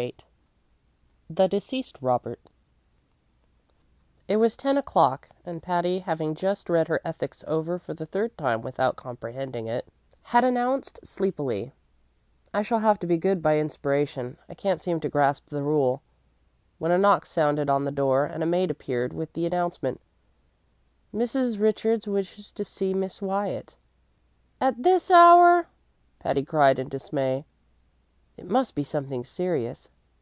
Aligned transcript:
VIII 0.00 0.16
The 1.28 1.46
Deceased 1.46 1.98
Robert 2.00 2.40
It 4.28 4.38
was 4.38 4.56
ten 4.56 4.78
o'clock, 4.78 5.28
and 5.44 5.62
Patty, 5.62 5.98
having 5.98 6.34
just 6.34 6.70
read 6.70 6.88
her 6.88 7.02
ethics 7.04 7.44
over 7.46 7.78
for 7.78 7.92
the 7.92 8.06
third 8.06 8.38
time 8.38 8.62
without 8.62 8.96
comprehending 8.96 9.66
it, 9.66 9.86
had 10.22 10.42
announced 10.42 11.00
sleepily, 11.04 11.74
"I 12.54 12.62
shall 12.62 12.78
have 12.78 12.98
to 13.00 13.06
be 13.06 13.18
good 13.18 13.42
by 13.42 13.58
inspiration; 13.58 14.38
I 14.48 14.54
can't 14.54 14.80
seem 14.80 15.00
to 15.00 15.10
grasp 15.10 15.50
the 15.50 15.62
rule," 15.62 16.00
when 16.78 16.92
a 16.92 16.96
knock 16.96 17.26
sounded 17.26 17.68
on 17.68 17.84
the 17.84 17.90
door 17.90 18.24
and 18.24 18.42
a 18.42 18.46
maid 18.46 18.70
appeared 18.70 19.12
with 19.12 19.34
the 19.34 19.44
announcement, 19.44 20.00
"Mrs. 21.14 21.60
Richards 21.60 22.08
wishes 22.08 22.50
to 22.52 22.64
see 22.64 22.94
Miss 22.94 23.20
Wyatt." 23.20 23.76
"At 24.62 24.82
this 24.82 25.10
hour!" 25.10 25.66
Patty 26.18 26.42
cried 26.42 26.78
in 26.78 26.88
dismay. 26.88 27.44
"It 28.36 28.48
must 28.48 28.74
be 28.74 28.82
something 28.84 29.22
serious. 29.22 29.90